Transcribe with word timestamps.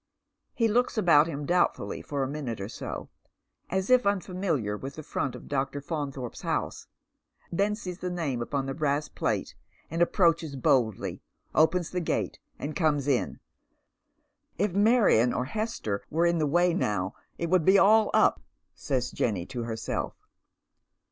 He 0.55 0.67
looks 0.67 0.97
about 0.97 1.27
him 1.27 1.45
doubtfully 1.45 2.01
for 2.01 2.23
a 2.23 2.27
minute 2.27 2.59
or 2.59 2.67
so, 2.67 3.09
as 3.69 3.91
if 3.91 4.07
un 4.07 4.19
famihar 4.19 4.81
with 4.81 4.95
the 4.95 5.03
front 5.03 5.35
of 5.35 5.47
Dr. 5.47 5.79
Faunthorpe 5.79 6.35
's 6.37 6.41
house, 6.41 6.87
then 7.51 7.75
sees 7.75 7.99
the 7.99 8.09
name 8.09 8.41
upon 8.41 8.65
the 8.65 8.73
brass 8.73 9.07
plate, 9.09 9.53
and 9.91 10.01
approaches 10.01 10.55
boldly, 10.55 11.21
opens 11.53 11.91
the 11.91 12.01
gato^ 12.01 12.37
and 12.57 12.75
comes 12.75 13.07
in." 13.07 13.39
If 14.57 14.73
Marion 14.73 15.33
or 15.33 15.45
Hester 15.45 16.03
were 16.09 16.25
in 16.25 16.39
the 16.39 16.47
way 16.47 16.73
now 16.73 17.13
it 17.37 17.51
would 17.51 17.63
be 17.63 17.77
all 17.77 18.05
u 18.15 18.31
P," 18.31 18.41
Jenny 19.13 19.43
says 19.43 19.47
to 19.49 19.63
herself. 19.65 20.15